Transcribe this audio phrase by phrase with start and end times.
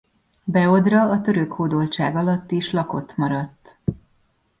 [0.43, 3.79] Beodra a török hódoltság alatt is lakott maradt.